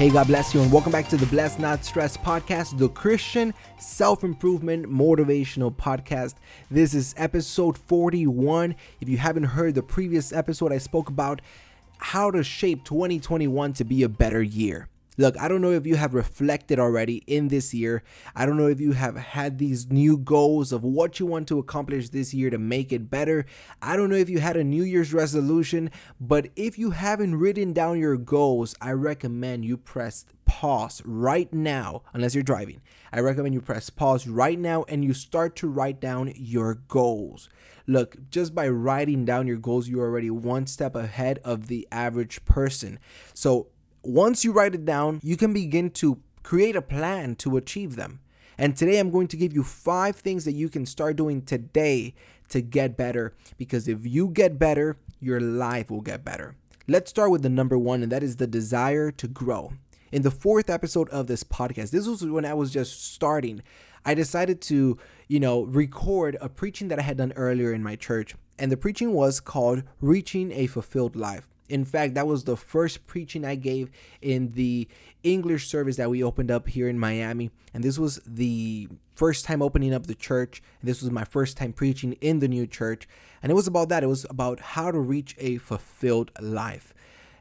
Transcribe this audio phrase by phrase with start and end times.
[0.00, 3.52] Hey, God bless you, and welcome back to the Blessed Not Stressed podcast, the Christian
[3.76, 6.36] self improvement motivational podcast.
[6.70, 8.76] This is episode 41.
[9.02, 11.42] If you haven't heard the previous episode, I spoke about
[11.98, 14.88] how to shape 2021 to be a better year.
[15.20, 18.02] Look, I don't know if you have reflected already in this year.
[18.34, 21.58] I don't know if you have had these new goals of what you want to
[21.58, 23.44] accomplish this year to make it better.
[23.82, 27.74] I don't know if you had a New Year's resolution, but if you haven't written
[27.74, 32.80] down your goals, I recommend you press pause right now, unless you're driving.
[33.12, 37.50] I recommend you press pause right now and you start to write down your goals.
[37.86, 42.42] Look, just by writing down your goals, you're already one step ahead of the average
[42.46, 42.98] person.
[43.34, 43.66] So,
[44.02, 48.20] once you write it down, you can begin to create a plan to achieve them.
[48.56, 52.14] And today I'm going to give you five things that you can start doing today
[52.50, 53.34] to get better.
[53.56, 56.56] Because if you get better, your life will get better.
[56.88, 59.72] Let's start with the number one, and that is the desire to grow.
[60.12, 63.62] In the fourth episode of this podcast, this was when I was just starting.
[64.04, 67.96] I decided to, you know, record a preaching that I had done earlier in my
[67.96, 68.34] church.
[68.58, 71.49] And the preaching was called Reaching a Fulfilled Life.
[71.70, 73.90] In fact, that was the first preaching I gave
[74.20, 74.88] in the
[75.22, 77.50] English service that we opened up here in Miami.
[77.72, 80.62] And this was the first time opening up the church.
[80.80, 83.08] And this was my first time preaching in the new church.
[83.42, 84.02] And it was about that.
[84.02, 86.92] It was about how to reach a fulfilled life.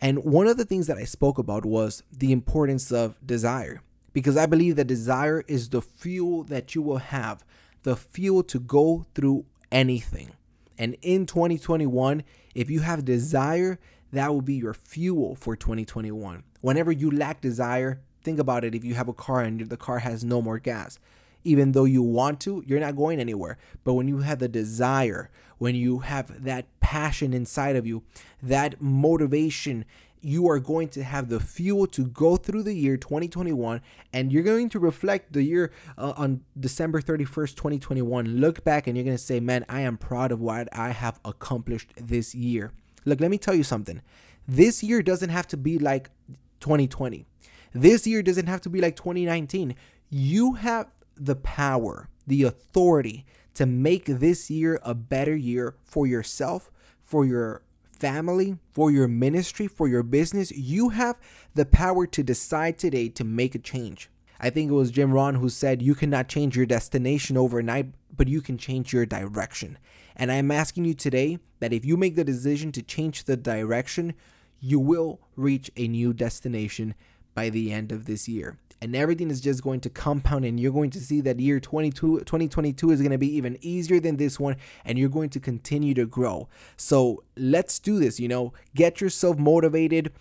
[0.00, 3.82] And one of the things that I spoke about was the importance of desire.
[4.14, 7.44] Because I believe that desire is the fuel that you will have,
[7.82, 10.30] the fuel to go through anything.
[10.78, 12.22] And in 2021,
[12.54, 13.78] if you have desire,
[14.14, 16.44] that will be your fuel for 2021.
[16.60, 19.98] Whenever you lack desire, think about it if you have a car and the car
[19.98, 20.98] has no more gas.
[21.44, 23.58] Even though you want to, you're not going anywhere.
[23.84, 28.02] But when you have the desire, when you have that passion inside of you,
[28.42, 29.84] that motivation,
[30.22, 33.82] you are going to have the fuel to go through the year 2021
[34.14, 38.38] and you're going to reflect the year uh, on December 31st, 2021.
[38.38, 41.20] Look back and you're going to say, man, I am proud of what I have
[41.26, 42.72] accomplished this year.
[43.04, 44.02] Look, let me tell you something.
[44.46, 46.10] This year doesn't have to be like
[46.60, 47.24] 2020.
[47.72, 49.74] This year doesn't have to be like 2019.
[50.10, 56.70] You have the power, the authority to make this year a better year for yourself,
[57.04, 60.52] for your family, for your ministry, for your business.
[60.52, 61.16] You have
[61.54, 64.10] the power to decide today to make a change.
[64.40, 67.86] I think it was Jim Rohn who said, You cannot change your destination overnight,
[68.16, 69.78] but you can change your direction.
[70.16, 74.14] And I'm asking you today that if you make the decision to change the direction,
[74.60, 76.94] you will reach a new destination
[77.34, 78.58] by the end of this year.
[78.80, 82.20] And everything is just going to compound, and you're going to see that year 22,
[82.20, 85.94] 2022 is going to be even easier than this one, and you're going to continue
[85.94, 86.48] to grow.
[86.76, 90.12] So let's do this, you know, get yourself motivated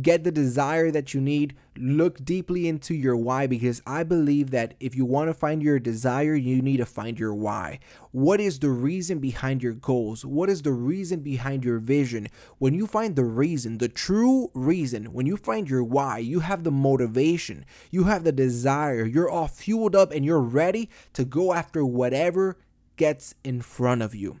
[0.00, 1.54] get the desire that you need.
[1.76, 5.78] Look deeply into your why because I believe that if you want to find your
[5.78, 7.80] desire, you need to find your why.
[8.12, 10.24] What is the reason behind your goals?
[10.24, 12.28] What is the reason behind your vision?
[12.58, 16.64] When you find the reason, the true reason, when you find your why, you have
[16.64, 21.52] the motivation, you have the desire, you're all fueled up and you're ready to go
[21.52, 22.58] after whatever
[22.96, 24.40] gets in front of you.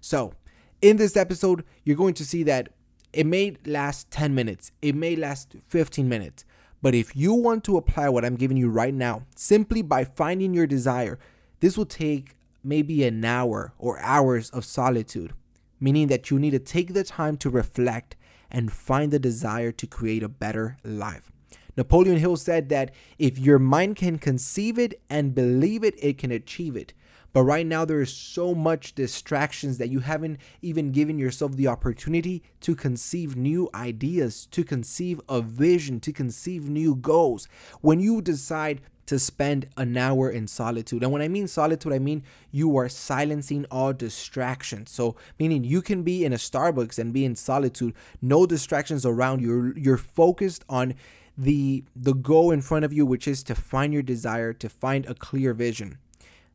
[0.00, 0.34] So,
[0.80, 2.70] in this episode, you're going to see that
[3.12, 6.44] it may last 10 minutes, it may last 15 minutes.
[6.80, 10.52] But if you want to apply what I'm giving you right now, simply by finding
[10.52, 11.18] your desire,
[11.60, 15.32] this will take maybe an hour or hours of solitude,
[15.78, 18.16] meaning that you need to take the time to reflect
[18.50, 21.30] and find the desire to create a better life.
[21.76, 26.30] Napoleon Hill said that if your mind can conceive it and believe it, it can
[26.30, 26.92] achieve it.
[27.32, 31.68] But right now, there is so much distractions that you haven't even given yourself the
[31.68, 37.48] opportunity to conceive new ideas, to conceive a vision, to conceive new goals.
[37.80, 41.02] When you decide to spend an hour in solitude.
[41.02, 44.90] And when I mean solitude, I mean you are silencing all distractions.
[44.90, 49.40] So meaning you can be in a Starbucks and be in solitude, no distractions around
[49.40, 49.48] you.
[49.48, 50.94] You're, you're focused on
[51.36, 55.06] the the goal in front of you, which is to find your desire, to find
[55.06, 55.98] a clear vision.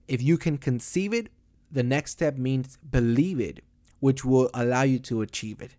[0.08, 1.30] If you can conceive it,
[1.72, 3.64] the next step means believe it,
[4.00, 5.76] which will allow you to achieve it.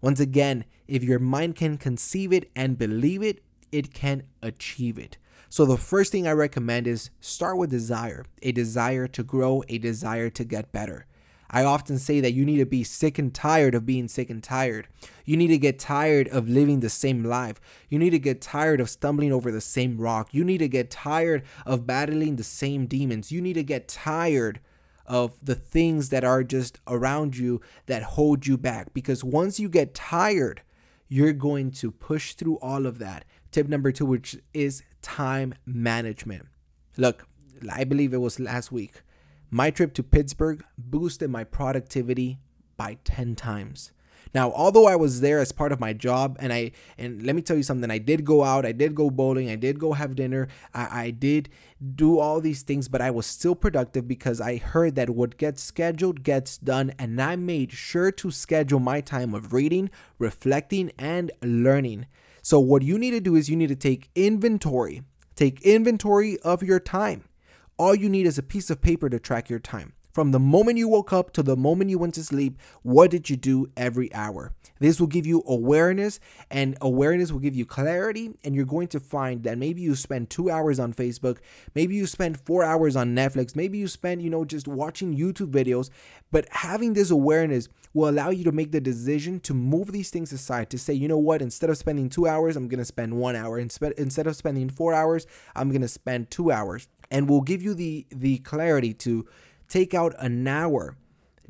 [0.00, 3.42] Once again, if your mind can conceive it and believe it,
[3.72, 5.16] it can achieve it.
[5.48, 9.78] So, the first thing I recommend is start with desire a desire to grow, a
[9.78, 11.06] desire to get better.
[11.50, 14.42] I often say that you need to be sick and tired of being sick and
[14.42, 14.88] tired.
[15.24, 17.60] You need to get tired of living the same life.
[17.88, 20.32] You need to get tired of stumbling over the same rock.
[20.32, 23.30] You need to get tired of battling the same demons.
[23.30, 24.60] You need to get tired
[25.06, 28.94] of the things that are just around you that hold you back.
[28.94, 30.62] Because once you get tired,
[31.08, 36.46] you're going to push through all of that tip number two, which is time management.
[36.96, 37.28] Look,
[37.70, 39.02] I believe it was last week.
[39.54, 42.40] My trip to Pittsburgh boosted my productivity
[42.76, 43.92] by 10 times.
[44.34, 47.42] Now, although I was there as part of my job, and I and let me
[47.42, 50.16] tell you something, I did go out, I did go bowling, I did go have
[50.16, 51.50] dinner, I, I did
[51.94, 55.62] do all these things, but I was still productive because I heard that what gets
[55.62, 61.30] scheduled gets done, and I made sure to schedule my time of reading, reflecting, and
[61.42, 62.06] learning.
[62.42, 65.02] So, what you need to do is you need to take inventory.
[65.36, 67.28] Take inventory of your time.
[67.76, 69.94] All you need is a piece of paper to track your time.
[70.14, 73.28] From the moment you woke up to the moment you went to sleep, what did
[73.28, 74.52] you do every hour?
[74.78, 76.20] This will give you awareness,
[76.52, 78.30] and awareness will give you clarity.
[78.44, 81.38] And you're going to find that maybe you spend two hours on Facebook,
[81.74, 85.50] maybe you spend four hours on Netflix, maybe you spend, you know, just watching YouTube
[85.50, 85.90] videos.
[86.30, 90.32] But having this awareness will allow you to make the decision to move these things
[90.32, 93.14] aside to say, you know what, instead of spending two hours, I'm going to spend
[93.14, 93.58] one hour.
[93.58, 95.26] Instead of spending four hours,
[95.56, 96.86] I'm going to spend two hours.
[97.10, 99.26] And will give you the, the clarity to
[99.74, 100.96] Take out an hour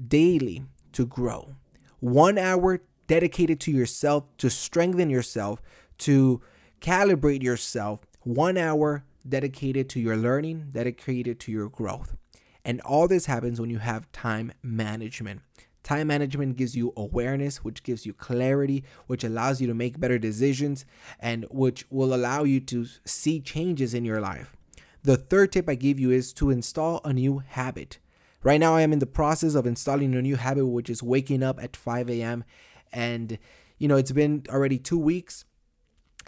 [0.09, 0.63] daily
[0.93, 1.57] to grow.
[2.01, 5.61] One hour dedicated to yourself, to strengthen yourself,
[5.99, 6.41] to
[6.81, 8.01] calibrate yourself.
[8.23, 12.17] One hour dedicated to your learning, dedicated to your growth.
[12.65, 15.43] And all this happens when you have time management.
[15.83, 20.19] Time management gives you awareness, which gives you clarity, which allows you to make better
[20.19, 20.87] decisions,
[21.21, 24.57] and which will allow you to see changes in your life.
[25.03, 27.99] The third tip I give you is to install a new habit.
[28.45, 31.43] Right now, I am in the process of installing a new habit, which is waking
[31.43, 32.45] up at 5 a.m.
[32.93, 33.39] And,
[33.79, 35.47] you know, it's been already two weeks.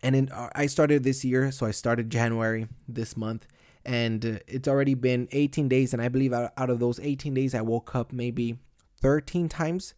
[0.02, 3.46] And in, uh, I started this year, so I started January this month.
[3.84, 5.92] And uh, it's already been 18 days.
[5.92, 8.60] And I believe out, of those 18 days, I woke up maybe
[9.02, 9.92] 13 times.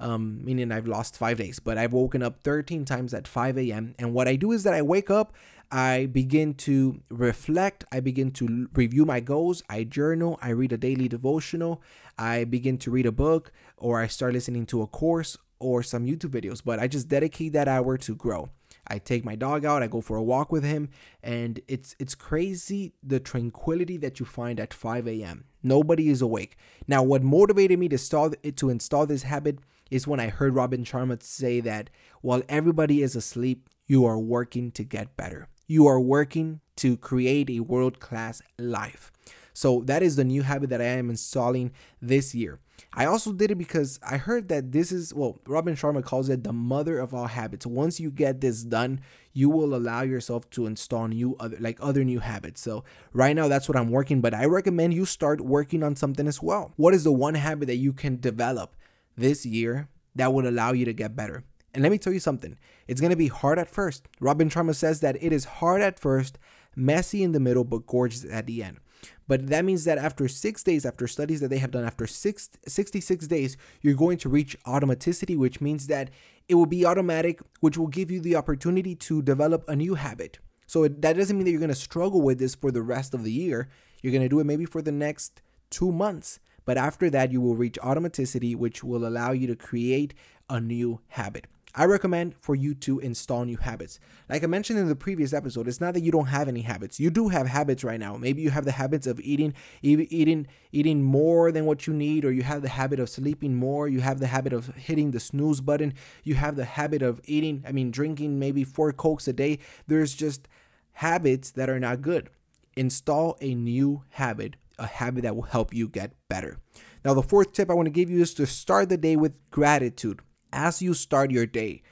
[0.00, 3.94] Um, meaning I've lost five days, but I've woken up 13 times at 5 a.m.
[4.00, 5.32] And what I do is that I wake up,
[5.72, 10.76] I begin to reflect, I begin to review my goals, I journal, I read a
[10.76, 11.80] daily devotional,
[12.18, 16.04] I begin to read a book, or I start listening to a course or some
[16.04, 16.60] YouTube videos.
[16.62, 18.50] But I just dedicate that hour to grow.
[18.86, 20.90] I take my dog out, I go for a walk with him,
[21.22, 25.44] and it's it's crazy the tranquility that you find at 5 a.m.
[25.62, 26.56] Nobody is awake.
[26.86, 29.60] Now, what motivated me to install to install this habit
[29.90, 31.88] is when I heard Robin Sharma say that
[32.20, 37.50] while everybody is asleep, you are working to get better you are working to create
[37.50, 39.12] a world class life.
[39.54, 42.58] So that is the new habit that I am installing this year.
[42.94, 46.44] I also did it because I heard that this is, well, Robin Sharma calls it
[46.44, 47.66] the mother of all habits.
[47.66, 49.00] Once you get this done,
[49.32, 52.60] you will allow yourself to install new other like other new habits.
[52.60, 56.26] So right now that's what I'm working, but I recommend you start working on something
[56.26, 56.72] as well.
[56.76, 58.76] What is the one habit that you can develop
[59.16, 61.44] this year that would allow you to get better?
[61.74, 64.06] And let me tell you something, it's going to be hard at first.
[64.20, 66.38] Robin Sharma says that it is hard at first,
[66.76, 68.78] messy in the middle, but gorgeous at the end.
[69.26, 72.50] But that means that after six days, after studies that they have done, after six,
[72.66, 76.10] 66 days, you're going to reach automaticity, which means that
[76.48, 80.38] it will be automatic, which will give you the opportunity to develop a new habit.
[80.66, 83.14] So it, that doesn't mean that you're going to struggle with this for the rest
[83.14, 83.68] of the year.
[84.02, 86.38] You're going to do it maybe for the next two months.
[86.64, 90.14] But after that, you will reach automaticity, which will allow you to create
[90.48, 91.46] a new habit.
[91.74, 93.98] I recommend for you to install new habits.
[94.28, 97.00] Like I mentioned in the previous episode, it's not that you don't have any habits.
[97.00, 98.16] You do have habits right now.
[98.18, 102.32] Maybe you have the habits of eating eating eating more than what you need or
[102.32, 105.62] you have the habit of sleeping more, you have the habit of hitting the snooze
[105.62, 109.58] button, you have the habit of eating, I mean drinking maybe 4 cokes a day.
[109.86, 110.48] There's just
[110.92, 112.28] habits that are not good.
[112.76, 116.58] Install a new habit, a habit that will help you get better.
[117.02, 119.50] Now the fourth tip I want to give you is to start the day with
[119.50, 120.20] gratitude
[120.52, 121.82] as you start your day,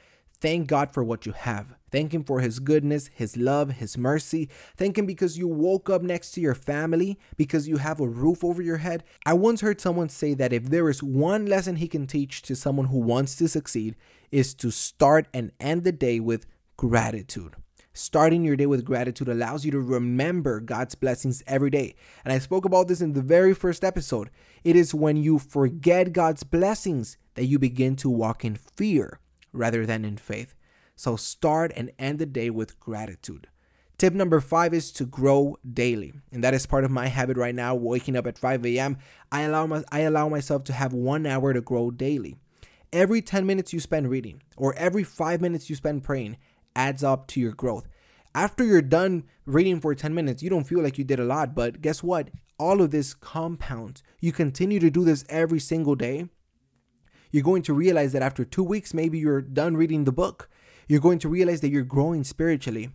[0.40, 1.74] thank God for what you have.
[1.90, 4.48] Thank Him for His goodness, His love, His mercy.
[4.76, 8.44] Thank Him because you woke up next to your family, because you have a roof
[8.44, 9.04] over your head.
[9.26, 12.54] I once heard someone say that if there is one lesson He can teach to
[12.54, 13.96] someone who wants to succeed,
[14.30, 17.56] is to start and end the day with gratitude.
[17.92, 21.96] Starting your day with gratitude allows you to remember God's blessings every day.
[22.24, 24.30] And I spoke about this in the very first episode.
[24.62, 29.20] It is when you forget God's blessings that you begin to walk in fear
[29.52, 30.54] rather than in faith.
[30.96, 33.48] So start and end the day with gratitude.
[34.00, 36.14] Tip number five is to grow daily.
[36.32, 38.96] And that is part of my habit right now, waking up at 5 a.m.
[39.30, 42.36] I allow, my, I allow myself to have one hour to grow daily.
[42.92, 46.38] Every 10 minutes you spend reading or every five minutes you spend praying
[46.74, 47.88] adds up to your growth.
[48.34, 51.54] After you're done reading for 10 minutes, you don't feel like you did a lot,
[51.54, 52.30] but guess what?
[52.58, 54.02] All of this compounds.
[54.20, 56.28] You continue to do this every single day
[57.30, 60.48] you're going to realize that after two weeks, maybe you're done reading the book.
[60.88, 62.90] You're going to realize that you're growing spiritually.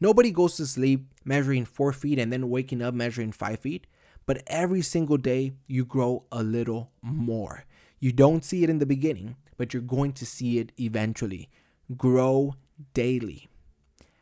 [0.00, 3.86] Nobody goes to sleep measuring four feet and then waking up measuring five feet,
[4.26, 7.64] but every single day you grow a little more.
[8.00, 11.48] You don't see it in the beginning, but you're going to see it eventually.
[11.96, 12.54] Grow
[12.92, 13.48] daily.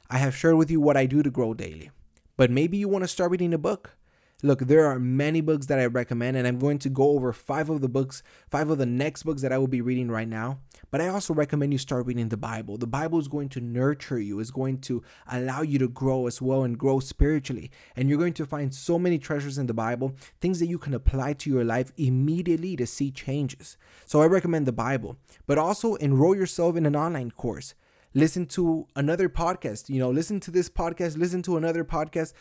[0.08, 1.90] I have shared with you what I do to grow daily,
[2.36, 3.96] but maybe you want to start reading a book.
[4.44, 7.70] Look, there are many books that I recommend, and I'm going to go over five
[7.70, 10.58] of the books, five of the next books that I will be reading right now.
[10.90, 12.76] But I also recommend you start reading the Bible.
[12.76, 16.42] The Bible is going to nurture you, is going to allow you to grow as
[16.42, 17.70] well and grow spiritually.
[17.96, 20.92] And you're going to find so many treasures in the Bible, things that you can
[20.92, 23.78] apply to your life immediately to see changes.
[24.04, 27.72] So I recommend the Bible, but also enroll yourself in an online course
[28.14, 32.32] listen to another podcast you know listen to this podcast listen to another podcast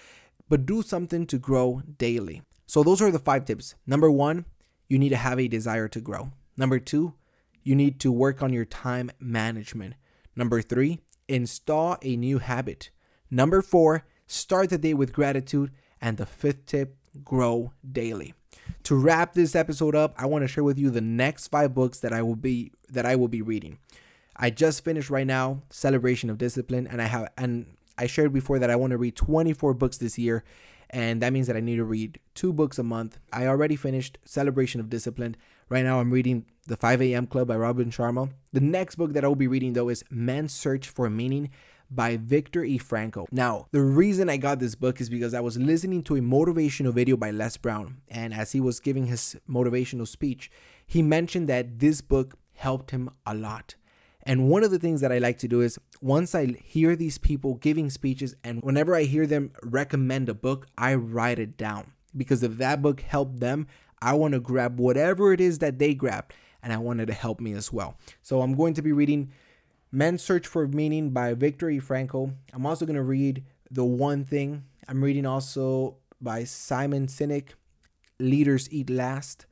[0.50, 2.42] but do something to grow daily.
[2.66, 3.76] So, those are the five tips.
[3.86, 4.46] Number one,
[4.88, 6.32] you need to have a desire to grow.
[6.58, 7.14] Number two,
[7.64, 9.96] you need to work on your time management.
[10.36, 12.90] Number three, install a new habit.
[13.30, 15.72] Number four, start the day with gratitude.
[16.02, 18.34] And the fifth tip, grow daily.
[18.84, 22.00] To wrap this episode up, I want to share with you the next five books
[22.00, 23.80] that I will be that I will be reading.
[24.36, 28.60] I just finished right now Celebration of Discipline and I have and I shared before
[28.60, 30.44] that I want to read 24 books this year,
[30.90, 33.20] and that means that I need to read two books a month.
[33.32, 35.36] I already finished Celebration of Discipline.
[35.70, 37.28] Right now, I'm reading The 5 a.m.
[37.28, 38.32] Club by Robin Sharma.
[38.52, 41.50] The next book that I will be reading, though, is Man's Search for Meaning
[41.90, 42.78] by Victor E.
[42.78, 43.28] Franco.
[43.32, 46.94] Now, the reason I got this book is because I was listening to a motivational
[46.94, 50.52] video by Les Brown, and as he was giving his motivational speech,
[50.86, 53.76] he mentioned that this book helped him a lot.
[54.26, 57.18] And one of the things that I like to do is once I hear these
[57.18, 61.92] people giving speeches and whenever I hear them recommend a book, I write it down.
[62.16, 63.68] Because if that book helped them,
[64.02, 67.42] I want to grab whatever it is that they grabbed and I wanted to help
[67.42, 67.98] me as well.
[68.22, 69.32] So I'm going to be reading
[69.92, 71.80] Men's Search for Meaning by Viktor E.
[71.80, 72.34] Frankl.
[72.54, 74.64] I'm also going to read The One Thing.
[74.88, 77.50] I'm reading also by Simon Sinek,
[78.20, 79.46] Leaders Eat Last.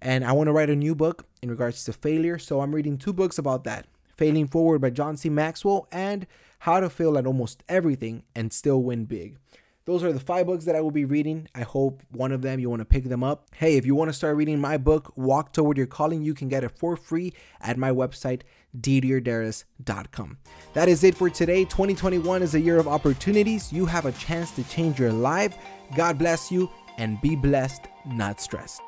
[0.00, 2.38] And I want to write a new book in regards to failure.
[2.38, 3.86] So I'm reading two books about that.
[4.22, 5.28] Failing Forward by John C.
[5.28, 6.28] Maxwell, and
[6.60, 9.36] How to Fail at Almost Everything and Still Win Big.
[9.84, 11.48] Those are the five books that I will be reading.
[11.56, 13.48] I hope one of them you want to pick them up.
[13.56, 16.46] Hey, if you want to start reading my book, Walk Toward Your Calling, you can
[16.48, 18.42] get it for free at my website,
[18.80, 20.38] didierdarris.com.
[20.74, 21.64] That is it for today.
[21.64, 23.72] 2021 is a year of opportunities.
[23.72, 25.58] You have a chance to change your life.
[25.96, 28.82] God bless you and be blessed, not stressed.